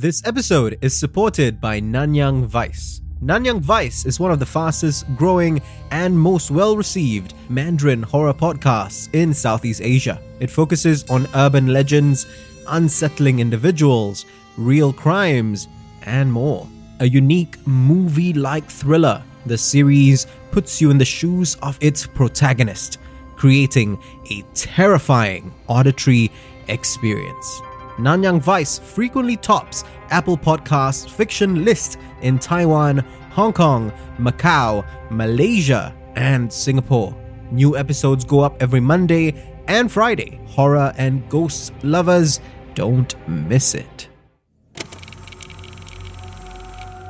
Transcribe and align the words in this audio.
This 0.00 0.22
episode 0.24 0.78
is 0.80 0.98
supported 0.98 1.60
by 1.60 1.78
Nanyang 1.78 2.46
Vice. 2.46 3.02
Nanyang 3.22 3.60
Vice 3.60 4.06
is 4.06 4.18
one 4.18 4.32
of 4.32 4.38
the 4.38 4.46
fastest 4.46 5.04
growing 5.14 5.60
and 5.90 6.18
most 6.18 6.50
well 6.50 6.74
received 6.74 7.34
Mandarin 7.50 8.02
horror 8.02 8.32
podcasts 8.32 9.14
in 9.14 9.34
Southeast 9.34 9.82
Asia. 9.82 10.18
It 10.40 10.48
focuses 10.50 11.04
on 11.10 11.28
urban 11.34 11.66
legends, 11.66 12.26
unsettling 12.66 13.40
individuals, 13.40 14.24
real 14.56 14.90
crimes, 14.90 15.68
and 16.06 16.32
more. 16.32 16.66
A 17.00 17.06
unique 17.06 17.58
movie 17.66 18.32
like 18.32 18.70
thriller, 18.70 19.22
the 19.44 19.58
series 19.58 20.26
puts 20.50 20.80
you 20.80 20.90
in 20.90 20.96
the 20.96 21.04
shoes 21.04 21.56
of 21.56 21.76
its 21.82 22.06
protagonist, 22.06 22.96
creating 23.36 23.98
a 24.30 24.40
terrifying 24.54 25.52
auditory 25.68 26.32
experience. 26.68 27.60
Nanyang 28.00 28.40
Vice 28.40 28.78
frequently 28.78 29.36
tops 29.36 29.84
Apple 30.10 30.38
Podcasts 30.38 31.08
fiction 31.08 31.64
list 31.64 31.98
in 32.22 32.38
Taiwan, 32.38 33.04
Hong 33.30 33.52
Kong, 33.52 33.92
Macau, 34.18 34.84
Malaysia, 35.10 35.94
and 36.16 36.50
Singapore. 36.52 37.14
New 37.50 37.76
episodes 37.76 38.24
go 38.24 38.40
up 38.40 38.60
every 38.62 38.80
Monday 38.80 39.34
and 39.68 39.92
Friday. 39.92 40.40
Horror 40.46 40.94
and 40.96 41.28
ghost 41.28 41.72
lovers, 41.82 42.40
don't 42.74 43.14
miss 43.28 43.74
it. 43.74 44.08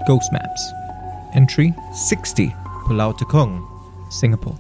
Ghost 0.07 0.33
Maps. 0.33 0.73
Entry 1.35 1.73
60, 1.95 2.49
Pulau 2.85 3.17
Tekong, 3.17 3.65
Singapore. 4.11 4.59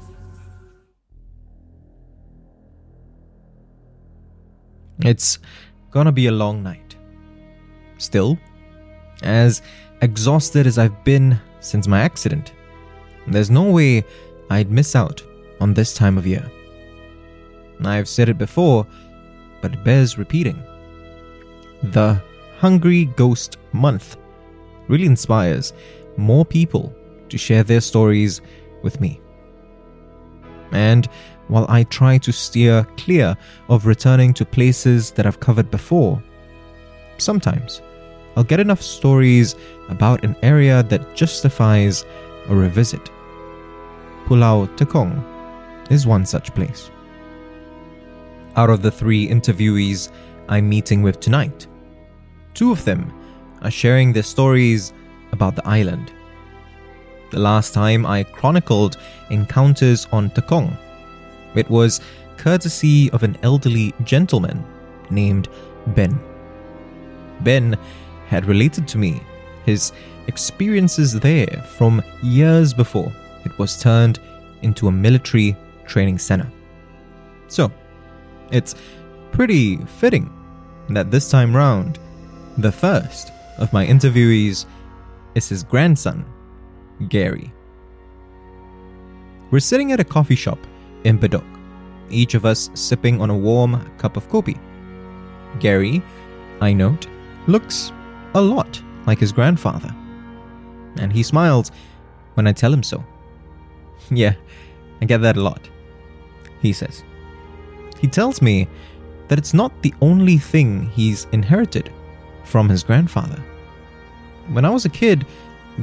It's 5.00 5.38
gonna 5.90 6.12
be 6.12 6.26
a 6.26 6.32
long 6.32 6.62
night. 6.62 6.96
Still, 7.98 8.38
as 9.22 9.62
exhausted 10.02 10.66
as 10.66 10.78
I've 10.78 11.04
been 11.04 11.38
since 11.60 11.86
my 11.86 12.00
accident, 12.00 12.52
there's 13.26 13.50
no 13.50 13.64
way 13.70 14.04
I'd 14.50 14.70
miss 14.70 14.96
out 14.96 15.22
on 15.60 15.74
this 15.74 15.94
time 15.94 16.16
of 16.16 16.26
year. 16.26 16.50
I've 17.84 18.08
said 18.08 18.28
it 18.28 18.38
before, 18.38 18.86
but 19.60 19.74
it 19.74 19.84
bears 19.84 20.18
repeating. 20.18 20.62
The 21.82 22.22
Hungry 22.58 23.06
Ghost 23.16 23.56
Month 23.72 24.16
really 24.88 25.06
inspires 25.06 25.72
more 26.16 26.44
people 26.44 26.94
to 27.28 27.38
share 27.38 27.62
their 27.62 27.80
stories 27.80 28.40
with 28.82 29.00
me. 29.00 29.20
And 30.72 31.08
while 31.48 31.66
I 31.68 31.84
try 31.84 32.18
to 32.18 32.32
steer 32.32 32.86
clear 32.96 33.36
of 33.68 33.86
returning 33.86 34.32
to 34.34 34.44
places 34.44 35.10
that 35.12 35.26
I've 35.26 35.40
covered 35.40 35.70
before, 35.70 36.22
sometimes 37.18 37.82
I'll 38.36 38.44
get 38.44 38.60
enough 38.60 38.82
stories 38.82 39.56
about 39.88 40.24
an 40.24 40.36
area 40.42 40.82
that 40.84 41.14
justifies 41.14 42.04
a 42.48 42.54
revisit. 42.54 43.10
Pulau 44.26 44.66
Tekong 44.76 45.24
is 45.90 46.06
one 46.06 46.24
such 46.24 46.54
place. 46.54 46.90
Out 48.56 48.70
of 48.70 48.82
the 48.82 48.90
three 48.90 49.28
interviewees 49.28 50.10
I'm 50.48 50.68
meeting 50.68 51.02
with 51.02 51.20
tonight, 51.20 51.66
two 52.54 52.70
of 52.70 52.84
them 52.84 53.12
are 53.62 53.70
sharing 53.70 54.12
their 54.12 54.22
stories 54.22 54.92
about 55.32 55.56
the 55.56 55.66
island. 55.66 56.12
The 57.30 57.38
last 57.38 57.72
time 57.74 58.06
I 58.06 58.24
chronicled 58.24 58.96
encounters 59.30 60.06
on 60.10 60.30
Tekong. 60.30 60.76
it 61.54 61.68
was 61.70 62.00
courtesy 62.36 63.10
of 63.12 63.22
an 63.22 63.36
elderly 63.42 63.94
gentleman 64.02 64.64
named 65.10 65.48
Ben. 65.88 66.18
Ben 67.40 67.76
had 68.26 68.46
related 68.46 68.88
to 68.88 68.98
me 68.98 69.22
his 69.64 69.92
experiences 70.26 71.18
there 71.18 71.64
from 71.76 72.02
years 72.22 72.74
before 72.74 73.12
it 73.44 73.56
was 73.58 73.80
turned 73.80 74.18
into 74.62 74.88
a 74.88 74.92
military 74.92 75.56
training 75.86 76.18
center. 76.18 76.50
So, 77.48 77.70
it's 78.50 78.74
pretty 79.32 79.76
fitting 79.76 80.32
that 80.88 81.10
this 81.10 81.30
time 81.30 81.54
round, 81.54 81.98
the 82.58 82.72
first 82.72 83.32
of 83.58 83.72
my 83.72 83.86
interviewees 83.86 84.66
is 85.34 85.48
his 85.48 85.62
grandson, 85.62 86.24
Gary. 87.08 87.52
We're 89.50 89.60
sitting 89.60 89.92
at 89.92 90.00
a 90.00 90.04
coffee 90.04 90.34
shop 90.36 90.58
in 91.04 91.18
Bedok, 91.18 91.44
each 92.10 92.34
of 92.34 92.44
us 92.44 92.70
sipping 92.74 93.20
on 93.20 93.30
a 93.30 93.36
warm 93.36 93.90
cup 93.98 94.16
of 94.16 94.28
kopi. 94.28 94.58
Gary, 95.58 96.02
I 96.60 96.72
note, 96.72 97.06
looks 97.46 97.92
a 98.34 98.40
lot 98.40 98.80
like 99.06 99.18
his 99.18 99.32
grandfather. 99.32 99.94
And 100.98 101.12
he 101.12 101.22
smiles 101.22 101.70
when 102.34 102.46
I 102.46 102.52
tell 102.52 102.72
him 102.72 102.82
so. 102.82 103.04
Yeah, 104.10 104.34
I 105.00 105.04
get 105.04 105.20
that 105.22 105.36
a 105.36 105.42
lot, 105.42 105.68
he 106.60 106.72
says. 106.72 107.04
He 108.00 108.08
tells 108.08 108.42
me 108.42 108.66
that 109.28 109.38
it's 109.38 109.54
not 109.54 109.82
the 109.82 109.94
only 110.00 110.36
thing 110.38 110.86
he's 110.86 111.26
inherited 111.32 111.92
from 112.44 112.68
his 112.68 112.82
grandfather. 112.82 113.40
When 114.48 114.64
I 114.64 114.70
was 114.70 114.84
a 114.84 114.88
kid, 114.88 115.26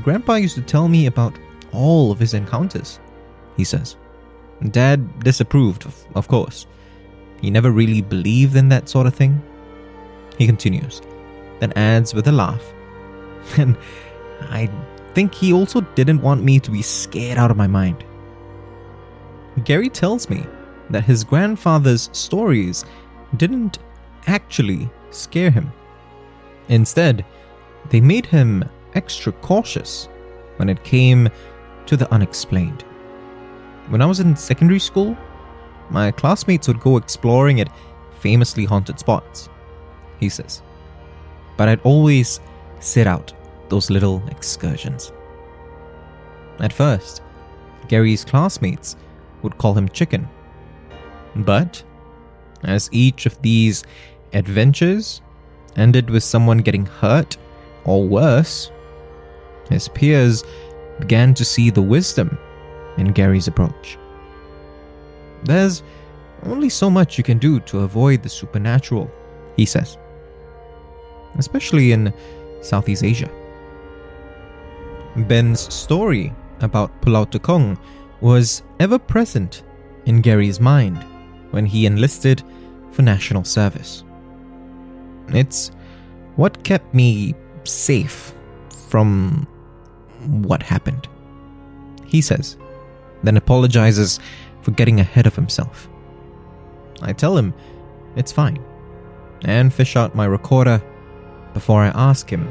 Grandpa 0.04 0.36
used 0.36 0.56
to 0.56 0.62
tell 0.62 0.88
me 0.88 1.06
about 1.06 1.38
all 1.72 2.12
of 2.12 2.20
his 2.20 2.34
encounters, 2.34 3.00
he 3.56 3.64
says. 3.64 3.96
Dad 4.72 5.20
disapproved, 5.24 5.86
of, 6.16 6.28
course. 6.28 6.66
He 7.42 7.52
never 7.52 7.72
really 7.72 8.02
believed 8.02 8.56
in 8.56 8.70
that 8.70 8.90
sort 8.90 9.08
of 9.08 9.14
thing. 9.16 9.42
He 10.38 10.46
continues, 10.46 11.02
then 11.60 11.74
adds 11.74 12.14
with 12.14 12.28
a 12.28 12.32
laugh. 12.32 12.64
And 13.58 13.78
I 14.42 14.70
think 15.14 15.34
he 15.34 15.54
also 15.54 15.82
didn't 15.82 16.22
want 16.22 16.44
me 16.44 16.60
to 16.60 16.72
be 16.72 16.82
scared 16.82 17.38
out 17.38 17.52
of 17.52 17.58
my 17.58 17.68
mind. 17.68 18.04
Gary 19.64 19.90
tells 19.90 20.30
me 20.30 20.46
that 20.90 21.04
his 21.04 21.24
grandfather's 21.24 22.10
stories 22.14 22.86
didn't 23.38 23.80
actually 24.28 24.90
scare 25.10 25.50
him. 25.50 25.72
Instead, 26.70 27.26
they 27.90 28.02
made 28.02 28.26
him 28.26 28.64
extra 28.98 29.32
cautious 29.32 30.10
when 30.58 30.68
it 30.68 30.84
came 30.84 31.30
to 31.86 31.96
the 31.96 32.12
unexplained. 32.12 32.82
When 33.90 34.02
I 34.02 34.06
was 34.06 34.20
in 34.20 34.36
secondary 34.36 34.80
school, 34.80 35.16
my 35.90 36.12
classmates 36.12 36.68
would 36.68 36.82
go 36.82 36.98
exploring 36.98 37.62
at 37.62 37.72
famously 38.20 38.66
haunted 38.66 39.00
spots, 39.00 39.48
he 40.20 40.28
says. 40.28 40.62
But 41.56 41.70
I'd 41.70 41.82
always 41.82 42.42
sit 42.80 43.08
out 43.08 43.34
those 43.70 43.90
little 43.90 44.22
excursions. 44.30 45.12
At 46.60 46.74
first, 46.74 47.22
Gary's 47.88 48.26
classmates 48.26 48.96
would 49.44 49.58
call 49.58 49.74
him 49.76 49.88
Chicken. 49.90 50.28
But 51.36 51.84
as 52.64 52.90
each 52.92 53.26
of 53.26 53.42
these 53.42 53.84
adventures 54.34 55.22
ended 55.76 56.10
with 56.10 56.24
someone 56.24 56.58
getting 56.58 56.86
hurt 56.86 57.38
or 57.86 58.04
worse, 58.04 58.72
his 59.70 59.88
peers 59.88 60.44
began 61.00 61.34
to 61.34 61.46
see 61.46 61.70
the 61.70 61.82
wisdom 61.82 62.38
in 62.98 63.12
Gary's 63.12 63.48
approach. 63.48 63.98
There's 65.44 65.84
only 66.44 66.70
so 66.70 66.90
much 66.90 67.18
you 67.18 67.24
can 67.24 67.38
do 67.38 67.60
to 67.62 67.80
avoid 67.80 68.24
the 68.24 68.30
supernatural, 68.30 69.12
he 69.56 69.66
says, 69.66 69.98
especially 71.38 71.92
in 71.92 72.14
Southeast 72.62 73.04
Asia. 73.04 73.30
Ben's 75.16 75.74
story 75.74 76.34
about 76.62 77.02
Pulau 77.02 77.26
Tekong 77.26 77.78
was 78.22 78.64
ever 78.80 79.00
present 79.00 79.64
in 80.06 80.22
Gary's 80.22 80.60
mind 80.60 81.04
when 81.52 81.66
he 81.66 81.86
enlisted 81.86 82.44
for 82.92 83.02
national 83.02 83.44
service. 83.44 84.04
It's 85.30 85.72
what 86.36 86.64
kept 86.64 86.94
me 86.94 87.36
safe 87.64 88.34
from 88.90 89.48
what 90.26 90.64
happened. 90.64 91.08
He 92.06 92.22
says, 92.22 92.58
then 93.24 93.38
apologizes 93.38 94.20
for 94.62 94.72
getting 94.72 95.00
ahead 95.00 95.28
of 95.28 95.36
himself. 95.36 95.90
I 97.02 97.14
tell 97.14 97.38
him 97.38 97.54
it's 98.16 98.32
fine. 98.32 98.60
and 99.46 99.72
fish 99.72 99.96
out 99.96 100.16
my 100.16 100.26
recorder 100.26 100.82
before 101.54 101.82
I 101.84 101.88
ask 101.90 102.30
him 102.30 102.48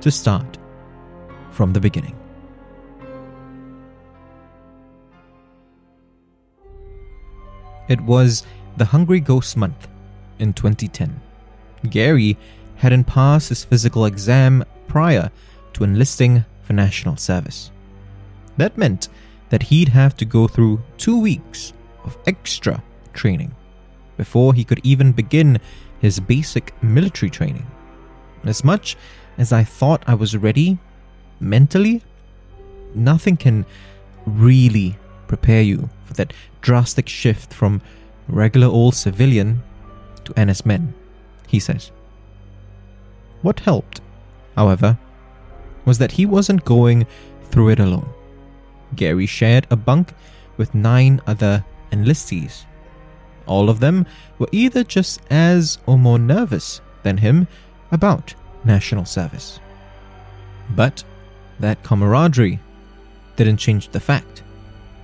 to 0.00 0.10
start 0.10 0.58
from 1.50 1.72
the 1.72 1.80
beginning. 1.80 2.16
It 7.88 8.00
was 8.00 8.44
the 8.76 8.84
Hungry 8.84 9.20
Ghost 9.20 9.56
Month 9.56 9.88
in 10.38 10.52
2010. 10.52 11.20
Gary 11.90 12.36
hadn't 12.76 13.04
passed 13.04 13.50
his 13.50 13.64
physical 13.64 14.06
exam 14.06 14.64
prior 14.88 15.30
to 15.74 15.84
enlisting 15.84 16.44
for 16.64 16.72
national 16.72 17.16
service. 17.16 17.70
That 18.56 18.78
meant 18.78 19.08
that 19.50 19.64
he'd 19.64 19.88
have 19.90 20.16
to 20.16 20.24
go 20.24 20.48
through 20.48 20.82
two 20.96 21.20
weeks 21.20 21.72
of 22.04 22.16
extra 22.26 22.82
training 23.12 23.54
before 24.16 24.54
he 24.54 24.64
could 24.64 24.80
even 24.82 25.12
begin 25.12 25.60
his 26.00 26.20
basic 26.20 26.72
military 26.82 27.30
training. 27.30 27.66
As 28.44 28.64
much 28.64 28.96
as 29.38 29.52
I 29.52 29.64
thought 29.64 30.04
I 30.06 30.14
was 30.14 30.36
ready 30.36 30.78
mentally, 31.40 32.02
nothing 32.94 33.36
can 33.36 33.66
really 34.26 34.96
prepare 35.26 35.62
you 35.62 35.88
for 36.04 36.14
that 36.14 36.32
drastic 36.60 37.08
shift 37.08 37.52
from 37.52 37.80
regular 38.28 38.68
old 38.68 38.94
civilian 38.94 39.62
to 40.24 40.44
NS 40.44 40.64
men, 40.64 40.94
he 41.48 41.58
says. 41.58 41.90
What 43.42 43.60
helped, 43.60 44.00
however, 44.56 44.98
was 45.84 45.98
that 45.98 46.12
he 46.12 46.26
wasn't 46.26 46.64
going 46.64 47.06
through 47.50 47.70
it 47.70 47.80
alone. 47.80 48.08
Gary 48.96 49.26
shared 49.26 49.66
a 49.70 49.76
bunk 49.76 50.12
with 50.56 50.74
nine 50.74 51.20
other 51.26 51.64
enlistees. 51.90 52.64
All 53.46 53.68
of 53.68 53.80
them 53.80 54.06
were 54.38 54.48
either 54.52 54.84
just 54.84 55.20
as 55.30 55.78
or 55.86 55.98
more 55.98 56.18
nervous 56.18 56.80
than 57.02 57.18
him 57.18 57.46
about 57.92 58.34
national 58.64 59.04
service. 59.04 59.60
But 60.70 61.04
that 61.60 61.82
camaraderie 61.82 62.60
didn't 63.36 63.58
change 63.58 63.88
the 63.88 64.00
fact 64.00 64.42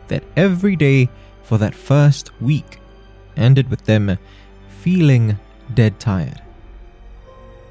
that 0.09 0.25
every 0.37 0.77
day 0.77 1.09
for 1.43 1.59
that 1.59 1.75
first 1.75 2.31
week 2.41 2.79
ended 3.37 3.69
with 3.71 3.85
them 3.85 4.17
feeling 4.81 5.38
dead 5.75 6.00
tired. 6.00 6.41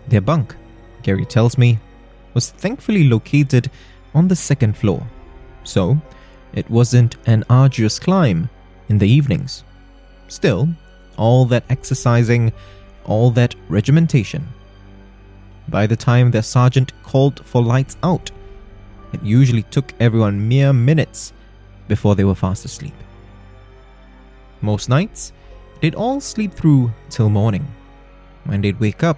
Their 0.08 0.22
bunk, 0.22 0.56
Gary 1.04 1.26
tells 1.26 1.58
me, 1.58 1.80
was 2.34 2.52
thankfully 2.52 3.08
located 3.08 3.70
on 4.14 4.28
the 4.28 4.36
second 4.36 4.78
floor, 4.78 5.06
so 5.64 5.98
it 6.54 6.70
wasn't 6.70 7.18
an 7.26 7.44
arduous 7.50 8.00
climb 8.00 8.50
in 8.88 8.98
the 8.98 9.08
evenings. 9.08 9.64
Still, 10.28 10.70
all 11.18 11.46
that 11.46 11.64
exercising, 11.70 12.52
all 13.06 13.32
that 13.32 13.56
regimentation. 13.68 14.48
By 15.68 15.86
the 15.86 15.96
time 15.96 16.32
their 16.32 16.42
sergeant 16.42 16.94
called 17.04 17.46
for 17.46 17.62
lights 17.62 17.98
out, 18.04 18.32
it 19.14 19.24
usually 19.24 19.64
took 19.64 19.94
everyone 20.00 20.48
mere 20.48 20.74
minutes 20.74 21.34
before 21.88 22.16
they 22.16 22.24
were 22.24 22.36
fast 22.36 22.66
asleep. 22.66 22.94
Most 24.62 24.90
nights, 24.90 25.34
they'd 25.82 25.96
all 25.96 26.20
sleep 26.20 26.54
through 26.54 26.92
till 27.10 27.30
morning. 27.30 27.68
When 28.46 28.62
they'd 28.62 28.80
wake 28.80 29.04
up, 29.04 29.18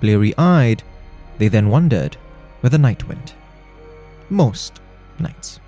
bleary 0.00 0.34
eyed, 0.36 0.82
they 1.38 1.48
then 1.48 1.68
wondered 1.68 2.16
where 2.64 2.70
the 2.70 2.78
night 2.78 3.06
went. 3.06 3.34
Most 4.30 4.80
nights. 5.18 5.60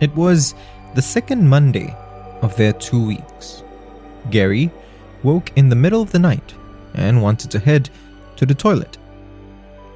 It 0.00 0.12
was 0.16 0.56
the 0.96 1.00
second 1.00 1.48
Monday 1.48 1.94
of 2.42 2.56
their 2.56 2.72
two 2.72 3.06
weeks. 3.06 3.62
Gary 4.30 4.68
woke 5.22 5.52
in 5.54 5.68
the 5.68 5.76
middle 5.76 6.02
of 6.02 6.10
the 6.10 6.18
night 6.18 6.54
and 6.94 7.22
wanted 7.22 7.52
to 7.52 7.60
head 7.60 7.88
to 8.34 8.44
the 8.44 8.52
toilet. 8.52 8.98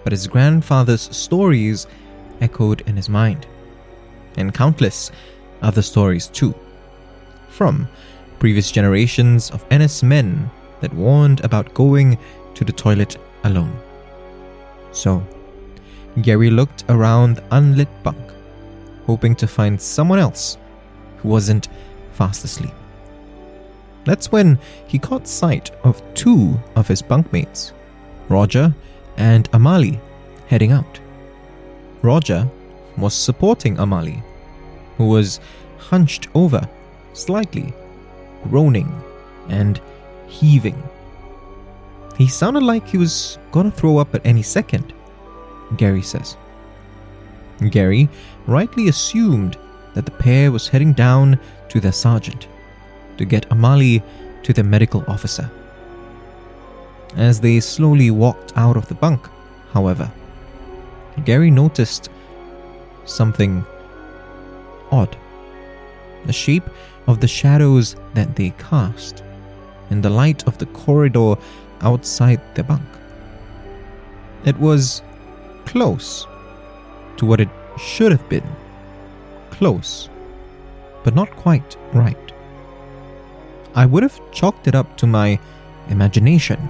But 0.05 0.13
his 0.13 0.29
grandfather's 0.29 1.17
stories 1.17 1.89
echoed 2.41 2.83
in 2.83 2.95
his 2.95 3.09
mind, 3.09 3.49
and 4.37 4.55
countless 4.55 5.11
other 5.61 5.83
stories 5.83 6.29
too, 6.29 6.55
from 7.49 7.89
previous 8.39 8.71
generations 8.71 9.51
of 9.51 9.65
NS 9.73 10.05
men 10.05 10.49
that 10.83 10.95
warned 10.95 11.41
about 11.41 11.75
going 11.75 12.17
to 12.55 12.65
the 12.65 12.71
toilet 12.71 13.17
alone. 13.43 13.77
So, 14.95 15.23
Gary 16.23 16.49
looked 16.49 16.85
around 16.89 17.37
the 17.37 17.45
unlit 17.51 17.89
bunk 18.03 18.25
hoping 19.07 19.35
to 19.37 19.47
find 19.47 19.81
someone 19.81 20.19
else 20.19 20.57
who 21.19 21.29
wasn't 21.29 21.69
fast 22.13 22.45
asleep. 22.45 22.73
That's 24.05 24.31
when 24.31 24.59
he 24.87 24.99
caught 24.99 25.27
sight 25.27 25.71
of 25.83 26.03
two 26.15 26.59
of 26.77 26.89
his 26.89 27.03
bunkmates, 27.03 27.73
Roger 28.29 28.75
and 29.17 29.51
Amali, 29.53 29.99
heading 30.47 30.73
out. 30.73 31.01
Roger 32.03 32.49
was 32.99 33.15
supporting 33.15 33.77
Amali, 33.77 34.23
who 34.99 35.09
was 35.09 35.41
hunched 35.79 36.29
over 36.35 36.69
slightly, 37.13 37.73
groaning 38.49 39.03
and 39.49 39.81
heaving. 40.27 40.83
He 42.17 42.29
sounded 42.29 42.63
like 42.63 42.87
he 42.87 42.99
was 42.99 43.39
gonna 43.51 43.71
throw 43.71 43.99
up 43.99 44.15
at 44.15 44.25
any 44.25 44.43
second, 44.43 44.93
Gary 45.77 46.03
says. 46.03 46.37
Gary 47.71 48.09
rightly 48.47 48.89
assumed 48.89 49.57
that 49.95 50.05
the 50.05 50.11
pair 50.13 50.53
was 50.53 50.69
heading 50.69 50.93
down 50.93 51.39
to 51.69 51.81
their 51.81 51.93
sergeant 51.93 52.49
to 53.19 53.25
get 53.25 53.49
Amali 53.49 54.03
to 54.43 54.53
the 54.53 54.63
medical 54.63 55.05
officer. 55.09 55.51
As 57.17 57.41
they 57.41 57.61
slowly 57.61 58.11
walked 58.11 58.53
out 58.57 58.77
of 58.77 58.89
the 58.89 58.95
bunk, 58.95 59.29
however, 59.73 60.11
Gary 61.25 61.51
noticed 61.51 62.11
something 63.05 63.65
odd. 64.91 65.17
The 66.27 66.33
shape 66.33 66.69
of 67.07 67.21
the 67.21 67.29
shadows 67.29 67.97
that 68.15 68.35
they 68.35 68.51
cast 68.51 69.23
in 69.91 70.01
the 70.01 70.11
light 70.11 70.47
of 70.47 70.59
the 70.59 70.67
corridor 70.67 71.37
outside 71.85 72.41
the 72.55 72.65
bunk. 72.65 72.83
It 74.45 74.59
was 74.59 75.03
close 75.67 76.27
to 77.17 77.27
what 77.27 77.41
it 77.41 77.49
should 77.79 78.13
have 78.13 78.29
been. 78.29 78.47
Close, 79.51 80.09
but 81.05 81.15
not 81.15 81.31
quite 81.37 81.77
right. 81.93 82.33
I 83.75 83.87
would 83.87 84.03
have 84.03 84.21
chalked 84.33 84.69
it 84.69 84.75
up 84.75 84.97
to 84.99 85.07
my 85.07 85.39
imagination, 85.89 86.61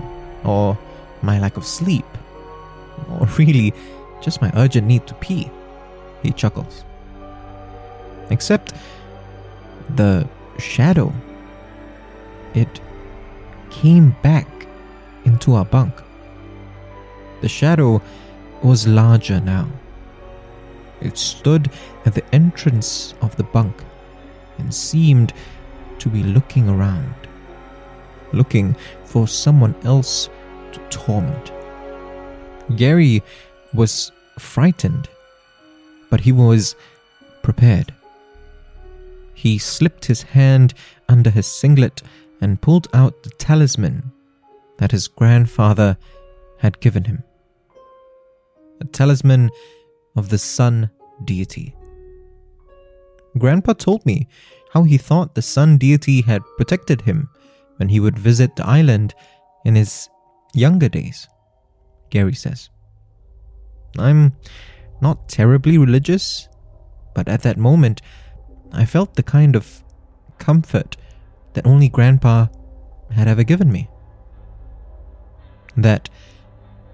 or 0.45 0.79
my 1.23 1.39
lack 1.39 1.57
of 1.57 1.67
sleep, 1.67 2.07
or 3.11 3.27
really 3.39 3.73
just 4.21 4.41
my 4.41 4.51
urgent 4.55 4.87
need 4.87 5.07
to 5.07 5.15
pee, 5.15 5.51
he 6.23 6.33
chuckles. 6.33 6.85
Except 8.31 8.73
the 9.97 10.27
shadow, 10.59 11.13
it 12.55 12.81
came 13.71 14.17
back 14.23 14.54
into 15.25 15.55
our 15.55 15.65
bunk. 15.65 15.95
The 17.41 17.49
shadow 17.49 18.01
was 18.63 18.87
larger 18.87 19.41
now 19.41 19.69
it 21.05 21.19
stood 21.19 21.71
at 22.07 22.15
the 22.15 22.35
entrance 22.35 23.15
of 23.21 23.37
the 23.37 23.45
bunk 23.45 23.77
and 24.59 24.75
seemed 24.75 25.33
to 25.99 26.09
be 26.09 26.23
looking 26.23 26.69
around, 26.69 27.15
looking 28.33 28.75
for 29.05 29.29
someone 29.29 29.75
else 29.85 30.29
to 30.73 30.81
torment. 30.89 31.53
Gary 32.77 33.23
was 33.73 34.11
frightened, 34.39 35.09
but 36.11 36.21
he 36.21 36.33
was 36.33 36.75
prepared. 37.43 37.93
He 39.35 39.59
slipped 39.59 40.07
his 40.07 40.23
hand 40.23 40.73
under 41.09 41.31
his 41.31 41.47
singlet 41.47 42.03
and 42.41 42.61
pulled 42.61 42.89
out 42.95 43.23
the 43.23 43.31
talisman 43.31 44.11
that 44.79 44.91
his 44.91 45.09
grandfather 45.09 45.97
had 46.59 46.81
given 46.81 47.05
him. 47.05 47.23
A 48.81 48.85
talisman 48.85 49.51
of 50.17 50.29
the 50.29 50.39
sun 50.39 50.91
deity. 51.25 51.77
Grandpa 53.39 53.73
told 53.73 54.05
me 54.07 54.29
how 54.73 54.83
he 54.85 54.99
thought 54.99 55.35
the 55.35 55.43
sun 55.43 55.79
deity 55.79 56.23
had 56.23 56.43
protected 56.57 57.03
him 57.03 57.29
when 57.77 57.89
he 57.89 58.01
would 58.01 58.19
visit 58.19 58.55
the 58.57 58.67
island 58.67 59.15
in 59.65 59.75
his 59.75 60.09
younger 60.53 60.89
days, 60.89 61.29
Gary 62.11 62.35
says. 62.35 62.71
I'm 63.99 64.37
not 65.01 65.29
terribly 65.29 65.79
religious, 65.79 66.49
but 67.15 67.29
at 67.29 67.43
that 67.43 67.59
moment, 67.59 68.03
I 68.73 68.85
felt 68.85 69.15
the 69.15 69.23
kind 69.23 69.57
of 69.57 69.83
comfort 70.39 70.97
that 71.55 71.67
only 71.67 71.89
Grandpa 71.89 72.47
had 73.11 73.29
ever 73.29 73.45
given 73.45 73.71
me. 73.71 73.89
That 75.77 76.09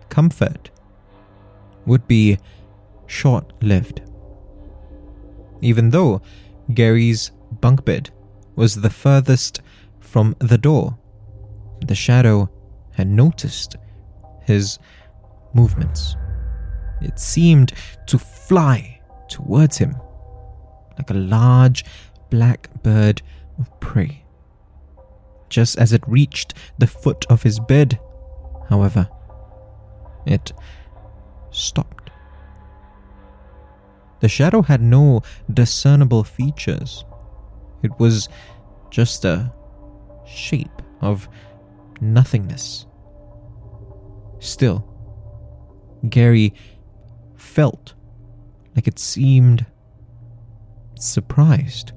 comfort 0.08 0.70
would 1.87 2.06
be 2.08 2.38
short 3.06 3.52
lived. 3.62 4.02
Even 5.60 5.90
though 5.90 6.22
Gary's 6.72 7.32
bunk 7.60 7.84
bed 7.84 8.10
was 8.56 8.80
the 8.80 8.90
furthest 8.90 9.60
from 10.00 10.34
the 10.38 10.58
door 10.58 10.96
the 11.87 11.94
shadow 11.94 12.49
had 12.92 13.08
noticed 13.08 13.76
his 14.44 14.78
movements. 15.54 16.16
It 17.00 17.18
seemed 17.18 17.72
to 18.06 18.18
fly 18.18 19.00
towards 19.28 19.78
him 19.78 19.96
like 20.99 21.10
a 21.10 21.14
large 21.14 21.84
black 22.28 22.68
bird 22.82 23.22
of 23.58 23.80
prey. 23.80 24.25
Just 25.49 25.78
as 25.78 25.92
it 25.92 26.02
reached 26.06 26.54
the 26.78 26.87
foot 26.87 27.25
of 27.28 27.42
his 27.42 27.58
bed, 27.58 27.99
however, 28.71 29.09
it 30.25 30.53
stopped. 31.50 32.11
The 34.21 34.29
shadow 34.29 34.62
had 34.62 34.81
no 34.81 35.23
discernible 35.53 36.25
features. 36.25 37.05
It 37.83 37.91
was 37.99 38.29
just 38.91 39.25
a 39.25 39.53
shape 40.27 40.83
of 41.00 41.29
nothingness. 42.00 42.87
Still, 44.39 44.87
Gary 46.09 46.55
felt 47.37 47.95
like 48.77 48.87
it 48.87 48.99
seemed 48.99 49.67
surprised. 50.95 51.93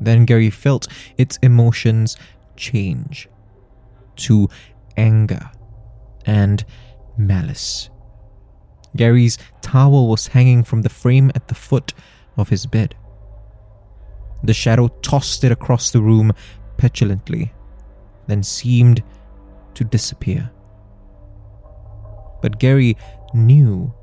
Then 0.00 0.24
Gary 0.24 0.50
felt 0.50 0.88
its 1.16 1.38
emotions 1.42 2.16
change 2.56 3.28
to 4.16 4.48
anger 4.96 5.50
and 6.26 6.64
malice. 7.16 7.90
Gary's 8.96 9.38
towel 9.60 10.08
was 10.08 10.28
hanging 10.28 10.64
from 10.64 10.82
the 10.82 10.88
frame 10.88 11.30
at 11.34 11.48
the 11.48 11.54
foot 11.54 11.94
of 12.36 12.48
his 12.50 12.66
bed. 12.66 12.94
The 14.42 14.54
shadow 14.54 14.88
tossed 15.02 15.44
it 15.44 15.52
across 15.52 15.90
the 15.90 16.02
room 16.02 16.32
petulantly, 16.76 17.52
then 18.26 18.42
seemed 18.42 19.02
to 19.74 19.84
disappear. 19.84 20.50
But 22.42 22.58
Gary 22.58 22.96
knew 23.32 23.94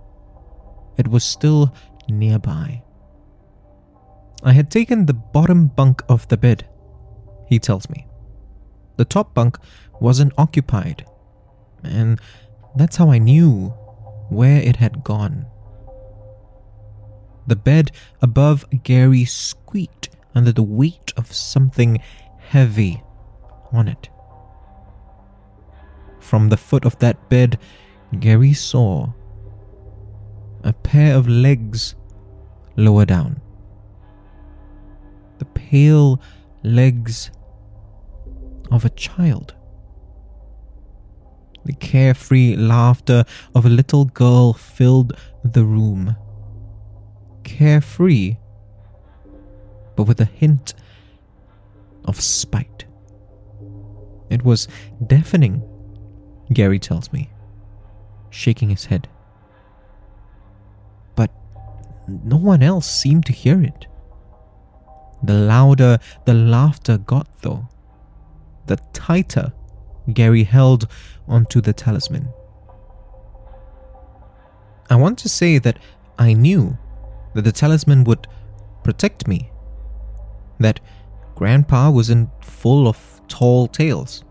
it 0.98 1.08
was 1.08 1.24
still 1.24 1.74
nearby. 2.08 2.84
I 4.44 4.54
had 4.54 4.72
taken 4.72 5.06
the 5.06 5.14
bottom 5.14 5.68
bunk 5.68 6.02
of 6.08 6.28
the 6.30 6.38
bed, 6.38 6.66
he 7.48 7.60
tells 7.60 7.90
me. 7.90 8.08
The 9.00 9.06
top 9.06 9.34
bunk 9.34 9.58
wasn't 10.02 10.34
occupied, 10.38 11.06
and 11.86 12.20
that's 12.76 12.98
how 12.98 13.12
I 13.12 13.18
knew 13.18 13.70
where 14.28 14.62
it 14.62 14.76
had 14.76 15.06
gone. 15.06 15.46
The 17.48 17.56
bed 17.56 17.92
above 18.22 18.66
Gary 18.84 19.24
squeaked 19.24 20.10
under 20.36 20.52
the 20.52 20.64
weight 20.64 21.14
of 21.16 21.32
something 21.32 22.02
heavy 22.40 23.02
on 23.72 23.88
it. 23.88 24.10
From 26.20 26.50
the 26.50 26.58
foot 26.58 26.84
of 26.84 27.00
that 27.00 27.30
bed, 27.30 27.58
Gary 28.20 28.52
saw 28.52 29.14
a 30.66 30.74
pair 30.74 31.16
of 31.16 31.26
legs 31.26 31.96
lower 32.76 33.06
down. 33.06 33.40
The 35.38 35.46
pale 35.46 36.20
legs 36.64 37.32
of 38.72 38.86
a 38.86 38.90
child. 38.90 39.56
The 41.66 41.74
carefree 41.74 42.56
laughter 42.56 43.26
of 43.54 43.66
a 43.66 43.70
little 43.70 44.06
girl 44.06 44.54
filled 44.54 45.14
the 45.44 45.64
room. 45.64 46.16
Carefree, 47.44 48.38
but 49.96 50.04
with 50.04 50.22
a 50.22 50.26
hint 50.26 50.74
of 52.06 52.22
spite. 52.22 52.86
It 54.30 54.44
was 54.44 54.68
deafening, 55.06 55.64
Gary 56.54 56.80
tells 56.80 57.12
me, 57.12 57.30
shaking 58.30 58.70
his 58.70 58.86
head. 58.86 59.08
But 61.16 61.32
no 62.08 62.38
one 62.38 62.64
else 62.64 62.90
seemed 62.90 63.26
to 63.26 63.34
hear 63.34 63.62
it. 63.62 63.88
The 65.22 65.34
louder 65.34 66.00
the 66.26 66.34
laughter 66.34 66.98
got, 66.98 67.28
though, 67.42 67.68
the 68.70 68.78
tighter 68.94 69.52
Gary 70.14 70.44
held 70.44 70.88
onto 71.28 71.60
the 71.60 71.74
talisman. 71.74 72.30
I 74.90 74.96
want 74.96 75.18
to 75.20 75.30
say 75.30 75.58
that 75.58 75.80
I 76.18 76.34
knew 76.34 76.78
that 77.34 77.44
the 77.44 77.52
talisman 77.52 78.04
would 78.06 78.28
protect 78.84 79.28
me, 79.28 79.52
that 80.60 80.80
Grandpa 81.36 81.90
wasn't 81.90 82.30
full 82.44 82.88
of 82.88 83.22
tall 83.28 83.68
tales, 83.68 84.24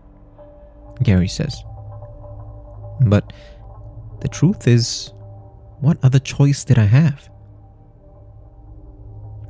Gary 1.03 1.27
says. 1.27 1.63
But 3.01 3.33
the 4.21 4.27
truth 4.27 4.67
is, 4.67 5.11
what 5.79 5.97
other 6.03 6.19
choice 6.19 6.63
did 6.63 6.77
I 6.77 6.85
have? 6.85 7.29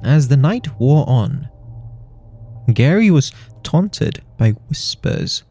As 0.03 0.27
the 0.27 0.37
night 0.37 0.79
wore 0.79 1.07
on, 1.07 1.49
Gary 2.75 3.11
was 3.11 3.31
taunted 3.63 4.21
by 4.37 4.51
whispers 4.51 5.43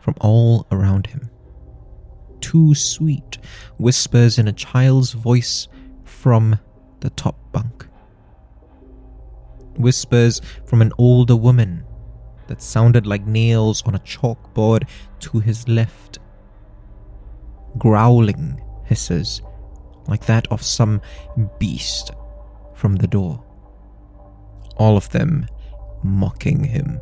from 0.00 0.14
all 0.20 0.66
around 0.70 1.06
him. 1.08 1.30
Too 2.40 2.74
sweet 2.74 3.38
whispers 3.78 4.38
in 4.38 4.48
a 4.48 4.52
child's 4.52 5.12
voice 5.12 5.68
from 6.04 6.58
the 7.00 7.10
top 7.10 7.52
bunk. 7.52 7.86
Whispers 9.76 10.40
from 10.66 10.82
an 10.82 10.92
older 10.98 11.36
woman 11.36 11.84
that 12.48 12.60
sounded 12.60 13.06
like 13.06 13.26
nails 13.26 13.82
on 13.86 13.94
a 13.94 14.00
chalkboard 14.00 14.88
to 15.20 15.38
his 15.40 15.68
left. 15.68 16.18
Growling 17.78 18.62
hisses 18.84 19.40
like 20.08 20.26
that 20.26 20.46
of 20.48 20.62
some 20.62 21.00
beast 21.58 22.10
from 22.74 22.96
the 22.96 23.06
door. 23.06 23.42
All 24.76 24.96
of 24.96 25.08
them 25.10 25.46
mocking 26.02 26.64
him 26.64 27.00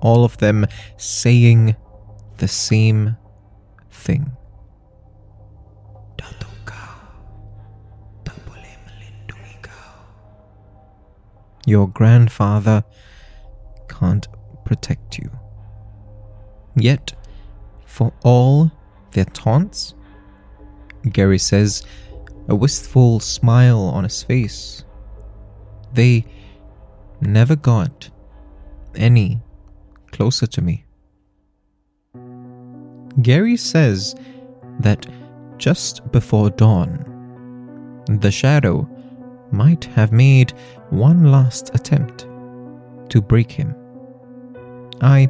all 0.00 0.24
of 0.24 0.38
them 0.38 0.66
saying 0.96 1.76
the 2.38 2.48
same 2.48 3.16
thing. 3.90 4.32
Your 11.66 11.86
grandfather 11.86 12.82
can't 13.90 14.26
protect 14.64 15.18
you. 15.18 15.30
Yet, 16.74 17.12
for 17.84 18.14
all 18.24 18.72
their 19.10 19.26
taunts, 19.26 19.92
Gary 21.12 21.38
says, 21.38 21.84
a 22.48 22.54
wistful 22.54 23.20
smile 23.20 23.80
on 23.80 24.04
his 24.04 24.22
face, 24.22 24.86
they 25.92 26.24
never 27.20 27.56
got 27.56 28.10
any 28.94 29.40
closer 30.12 30.46
to 30.46 30.62
me. 30.62 30.84
Gary 33.22 33.56
says 33.56 34.14
that 34.80 35.06
just 35.58 36.10
before 36.12 36.50
dawn, 36.50 37.04
the 38.20 38.30
shadow 38.30 38.88
might 39.50 39.84
have 39.84 40.12
made 40.12 40.52
one 40.90 41.30
last 41.30 41.74
attempt 41.74 42.26
to 43.10 43.20
break 43.20 43.50
him. 43.50 43.74
I 45.00 45.28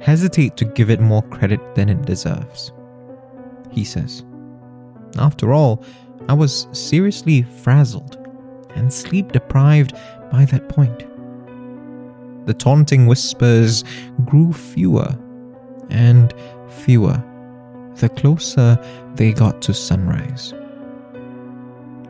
hesitate 0.00 0.56
to 0.56 0.64
give 0.64 0.90
it 0.90 1.00
more 1.00 1.22
credit 1.22 1.74
than 1.74 1.88
it 1.88 2.02
deserves, 2.02 2.72
he 3.70 3.84
says. 3.84 4.24
After 5.18 5.52
all, 5.52 5.84
I 6.28 6.34
was 6.34 6.68
seriously 6.72 7.42
frazzled 7.42 8.16
and 8.74 8.92
sleep 8.92 9.32
deprived 9.32 9.94
by 10.30 10.44
that 10.46 10.68
point 10.68 11.04
the 12.46 12.54
taunting 12.54 13.06
whispers 13.06 13.84
grew 14.24 14.52
fewer 14.52 15.14
and 15.90 16.34
fewer 16.68 17.22
the 17.96 18.08
closer 18.08 18.78
they 19.14 19.32
got 19.32 19.60
to 19.62 19.74
sunrise. 19.74 20.54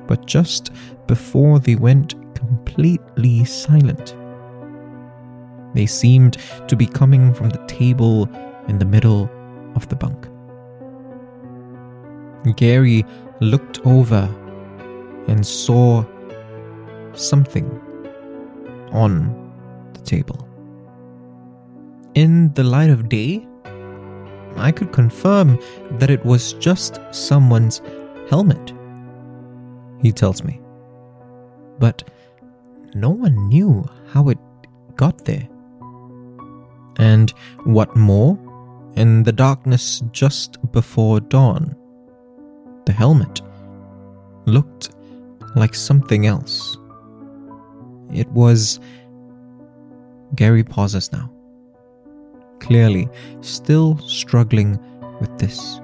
But 0.06 0.26
just 0.26 0.70
before 1.06 1.58
they 1.58 1.75
went 1.75 2.14
completely 2.34 3.44
silent, 3.44 4.16
they 5.75 5.87
seemed 5.87 6.37
to 6.68 6.76
be 6.76 6.87
coming 6.87 7.32
from 7.34 7.50
the 7.50 7.64
table 7.66 8.28
in 8.68 8.78
the 8.78 8.84
middle 8.84 9.30
of 9.75 9.88
the 9.88 9.96
bunk. 9.96 10.26
Gary 12.56 13.04
looked 13.40 13.80
over 13.87 14.28
and 15.28 15.46
saw 15.46 16.04
something 17.14 17.68
on 18.92 19.39
the 20.00 20.07
table. 20.07 20.47
In 22.14 22.52
the 22.54 22.64
light 22.64 22.90
of 22.90 23.09
day, 23.09 23.47
I 24.57 24.73
could 24.73 24.92
confirm 24.92 25.59
that 25.92 26.11
it 26.11 26.25
was 26.25 26.54
just 26.54 27.00
someone's 27.12 27.80
helmet, 28.28 28.73
he 30.02 30.12
tells 30.12 30.42
me. 30.42 30.61
But 31.78 32.02
no 32.95 33.11
one 33.11 33.49
knew 33.49 33.85
how 34.12 34.28
it 34.28 34.38
got 34.97 35.25
there. 35.25 35.49
And 36.97 37.33
what 37.64 37.97
more? 37.97 38.38
In 38.97 39.23
the 39.23 39.33
darkness 39.33 40.02
just 40.11 40.59
before 40.73 41.21
dawn, 41.21 41.76
the 42.87 42.92
helmet 42.92 43.40
looked 44.47 44.90
like 45.54 45.75
something 45.75 46.26
else. 46.26 46.76
It 48.12 48.28
was. 48.28 48.80
Gary 50.34 50.64
pauses 50.64 51.12
now, 51.12 51.30
clearly 52.60 53.08
still 53.40 53.99
struggling 53.99 54.78
with 55.20 55.38
this. 55.38 55.80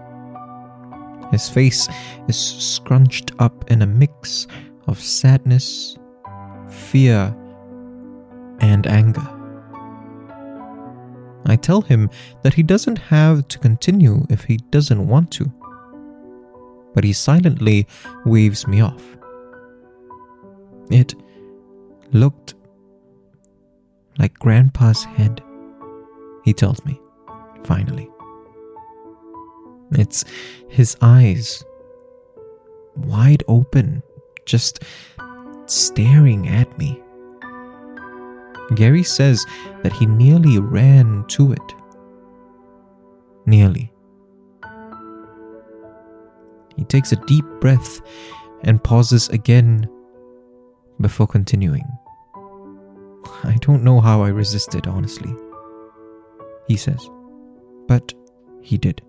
His 1.31 1.49
face 1.49 1.89
is 2.29 2.37
scrunched 2.37 3.33
up 3.39 3.71
in 3.71 3.83
a 3.83 3.87
mix 3.87 4.47
of 4.87 5.01
sadness, 5.01 5.97
fear, 6.69 7.35
and 8.61 8.87
anger. 8.87 9.29
I 11.47 11.57
tell 11.57 11.81
him 11.81 12.11
that 12.43 12.55
he 12.55 12.63
doesn't 12.63 12.99
have 12.99 13.47
to 13.49 13.59
continue 13.59 14.27
if 14.29 14.45
he 14.45 14.57
doesn't 14.71 15.07
want 15.07 15.31
to. 15.33 15.53
But 16.95 17.05
he 17.05 17.13
silently 17.13 17.87
waves 18.25 18.67
me 18.67 18.81
off. 18.81 19.03
It 20.91 21.15
looked 22.13 22.55
like 24.19 24.39
Grandpa's 24.39 25.05
head, 25.05 25.43
he 26.45 26.53
tells 26.53 26.85
me, 26.85 27.01
finally. 27.65 28.09
It's 29.93 30.25
his 30.69 30.97
eyes, 31.01 31.65
wide 32.97 33.45
open, 33.49 34.03
just 34.45 34.83
staring 35.67 36.49
at 36.49 36.77
me. 36.79 37.01
Gary 38.75 39.03
says 39.03 39.45
that 39.83 39.93
he 39.93 40.07
nearly 40.07 40.59
ran 40.59 41.25
to 41.29 41.53
it. 41.53 41.75
Nearly. 43.45 43.93
He 46.77 46.85
takes 46.85 47.13
a 47.13 47.17
deep 47.27 47.45
breath 47.61 48.01
and 48.63 48.83
pauses 48.83 49.29
again 49.29 49.89
before 51.01 51.27
continuing. 51.27 51.87
I 53.45 53.57
don't 53.61 53.85
know 53.85 54.01
how 54.01 54.23
I 54.23 54.29
resisted, 54.29 54.87
honestly. 54.87 55.35
He 56.69 56.77
says. 56.77 57.09
But 57.87 58.13
he 58.63 58.79
did. 58.79 59.03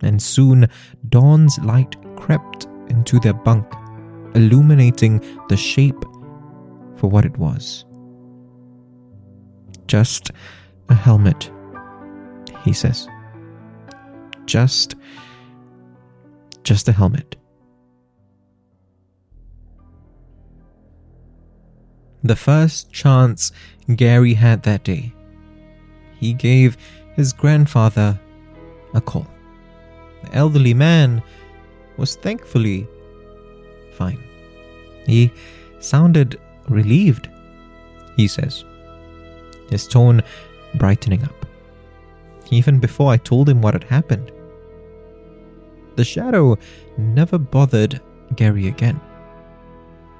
And 0.00 0.22
soon 0.22 0.68
dawn's 1.08 1.58
light 1.58 1.96
crept 2.16 2.66
into 2.88 3.18
their 3.20 3.34
bunk, 3.34 3.66
illuminating 4.34 5.20
the 5.48 5.56
shape 5.56 6.04
for 6.96 7.08
what 7.08 7.24
it 7.24 7.36
was. 7.38 7.84
Just 9.86 10.30
a 10.88 10.94
helmet, 10.94 11.50
he 12.64 12.72
says. 12.72 13.08
Just. 14.46 14.94
just 16.62 16.88
a 16.88 16.92
helmet. 16.92 17.36
The 22.26 22.34
first 22.34 22.92
chance 22.92 23.52
Gary 23.94 24.34
had 24.34 24.64
that 24.64 24.82
day, 24.82 25.12
he 26.18 26.32
gave 26.32 26.76
his 27.14 27.32
grandfather 27.32 28.18
a 28.94 29.00
call. 29.00 29.28
The 30.24 30.34
elderly 30.34 30.74
man 30.74 31.22
was 31.96 32.16
thankfully 32.16 32.88
fine. 33.94 34.18
He 35.06 35.32
sounded 35.78 36.40
relieved, 36.68 37.28
he 38.16 38.26
says 38.26 38.64
his 39.70 39.86
tone 39.86 40.20
brightening 40.74 41.22
up, 41.22 41.46
even 42.50 42.80
before 42.80 43.12
I 43.12 43.18
told 43.18 43.48
him 43.48 43.62
what 43.62 43.74
had 43.74 43.84
happened. 43.84 44.32
The 45.94 46.04
shadow 46.04 46.58
never 46.98 47.38
bothered 47.38 48.00
Gary 48.34 48.66
again. 48.66 49.00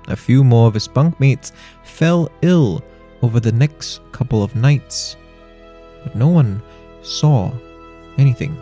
A 0.08 0.16
few 0.16 0.44
more 0.44 0.68
of 0.68 0.74
his 0.74 0.86
bunkmates 0.86 1.52
fell 1.82 2.30
ill 2.42 2.82
over 3.22 3.40
the 3.40 3.52
next 3.52 4.00
couple 4.12 4.42
of 4.42 4.54
nights, 4.54 5.16
but 6.04 6.14
no 6.14 6.28
one 6.28 6.62
saw 7.02 7.52
anything. 8.18 8.56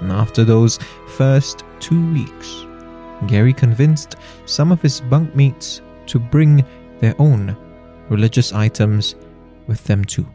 And 0.00 0.12
after 0.12 0.44
those 0.44 0.78
first 1.16 1.64
two 1.80 2.12
weeks, 2.12 2.66
Gary 3.26 3.52
convinced 3.52 4.16
some 4.44 4.72
of 4.72 4.82
his 4.82 5.00
bunkmates 5.00 5.80
to 6.06 6.18
bring 6.18 6.64
their 7.00 7.14
own 7.18 7.56
religious 8.08 8.52
items 8.52 9.14
with 9.66 9.82
them 9.84 10.04
too. 10.04 10.26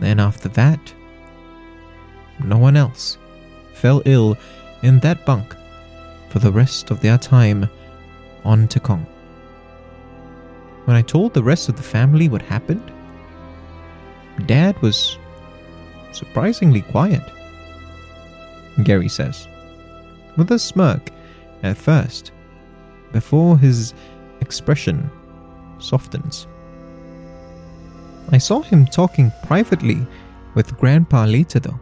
And 0.00 0.20
after 0.20 0.48
that, 0.50 0.80
no 2.44 2.56
one 2.56 2.76
else 2.76 3.18
fell 3.74 4.00
ill 4.04 4.36
in 4.82 5.00
that 5.00 5.26
bunk 5.26 5.56
for 6.30 6.38
the 6.38 6.52
rest 6.52 6.90
of 6.90 7.00
their 7.00 7.18
time 7.18 7.68
on 8.44 8.68
Tekong. 8.68 9.06
When 10.84 10.96
I 10.96 11.02
told 11.02 11.34
the 11.34 11.42
rest 11.42 11.68
of 11.68 11.76
the 11.76 11.82
family 11.82 12.28
what 12.28 12.42
happened, 12.42 12.92
Dad 14.46 14.80
was 14.80 15.18
surprisingly 16.12 16.82
quiet. 16.82 17.22
Gary 18.84 19.08
says, 19.08 19.48
with 20.36 20.50
a 20.52 20.58
smirk 20.58 21.10
at 21.62 21.76
first, 21.76 22.30
before 23.12 23.58
his 23.58 23.92
expression 24.40 25.10
softens. 25.78 26.46
I 28.30 28.38
saw 28.38 28.60
him 28.60 28.86
talking 28.86 29.32
privately 29.46 30.06
with 30.54 30.76
Grandpa 30.78 31.24
later, 31.24 31.60
though. 31.60 31.80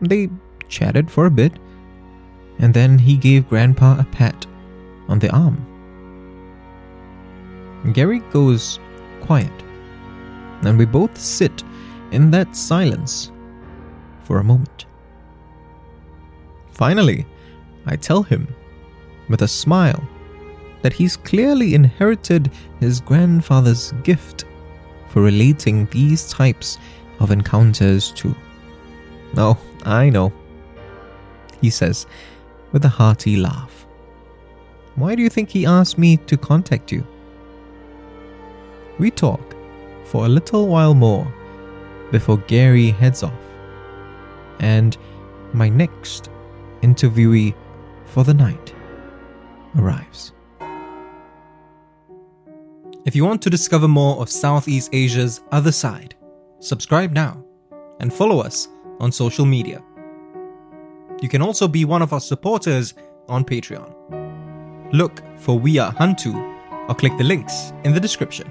They 0.00 0.30
chatted 0.68 1.10
for 1.10 1.26
a 1.26 1.30
bit, 1.30 1.52
and 2.58 2.74
then 2.74 2.98
he 2.98 3.16
gave 3.16 3.48
Grandpa 3.48 3.98
a 3.98 4.04
pat 4.04 4.46
on 5.08 5.18
the 5.18 5.30
arm. 5.30 5.64
Gary 7.92 8.20
goes 8.30 8.80
quiet, 9.20 9.52
and 10.62 10.76
we 10.76 10.84
both 10.84 11.16
sit 11.16 11.62
in 12.10 12.30
that 12.30 12.56
silence 12.56 13.30
for 14.24 14.38
a 14.38 14.44
moment. 14.44 14.86
Finally, 16.72 17.26
I 17.86 17.96
tell 17.96 18.22
him, 18.22 18.48
with 19.28 19.42
a 19.42 19.48
smile, 19.48 20.02
that 20.82 20.92
he's 20.92 21.16
clearly 21.16 21.74
inherited 21.74 22.50
his 22.80 23.00
grandfather's 23.00 23.92
gift 24.02 24.44
for 25.08 25.22
relating 25.22 25.86
these 25.86 26.30
types 26.30 26.78
of 27.20 27.30
encounters 27.30 28.12
to. 28.12 28.34
Oh, 29.36 29.58
I 29.84 30.10
know, 30.10 30.32
he 31.60 31.70
says 31.70 32.06
with 32.72 32.84
a 32.84 32.88
hearty 32.88 33.36
laugh. 33.36 33.86
Why 34.96 35.14
do 35.14 35.22
you 35.22 35.28
think 35.28 35.48
he 35.48 35.64
asked 35.64 35.98
me 35.98 36.16
to 36.16 36.36
contact 36.36 36.90
you? 36.92 37.06
We 38.98 39.10
talk 39.10 39.54
for 40.04 40.26
a 40.26 40.28
little 40.28 40.66
while 40.66 40.94
more 40.94 41.32
before 42.10 42.38
Gary 42.38 42.90
heads 42.90 43.22
off, 43.22 43.32
and 44.60 44.96
my 45.52 45.68
next 45.68 46.30
interviewee 46.82 47.54
for 48.06 48.24
the 48.24 48.34
night 48.34 48.74
arrives. 49.76 50.32
If 53.04 53.14
you 53.14 53.24
want 53.24 53.40
to 53.42 53.50
discover 53.50 53.88
more 53.88 54.20
of 54.20 54.28
Southeast 54.28 54.90
Asia's 54.92 55.40
other 55.52 55.72
side, 55.72 56.14
subscribe 56.60 57.12
now 57.12 57.42
and 58.00 58.12
follow 58.12 58.40
us 58.40 58.68
on 59.00 59.12
social 59.12 59.46
media. 59.46 59.82
You 61.20 61.28
can 61.28 61.42
also 61.42 61.66
be 61.66 61.84
one 61.84 62.00
of 62.00 62.12
our 62.12 62.20
supporters 62.20 62.94
on 63.28 63.44
Patreon. 63.44 64.92
Look 64.92 65.22
for 65.36 65.58
We 65.58 65.78
Are 65.78 65.92
Hantu 65.92 66.34
or 66.88 66.94
click 66.94 67.16
the 67.18 67.24
links 67.24 67.72
in 67.82 67.92
the 67.92 68.00
description. 68.00 68.48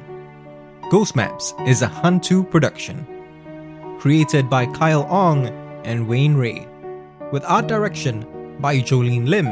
Ghost 0.92 1.16
Maps 1.16 1.54
is 1.66 1.82
a 1.82 1.88
Hantu 1.88 2.50
production, 2.50 3.08
created 4.00 4.50
by 4.50 4.66
Kyle 4.66 5.04
Ong 5.10 5.48
and 5.86 6.08
Wayne 6.08 6.36
Ray, 6.36 6.68
with 7.32 7.46
art 7.46 7.68
direction 7.68 8.58
by 8.60 8.80
Jolene 8.80 9.28
Lim, 9.28 9.48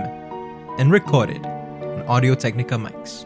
and 0.77 0.91
recorded 0.91 1.45
on 1.45 2.05
Audio 2.07 2.35
Technica 2.35 2.75
mics. 2.75 3.25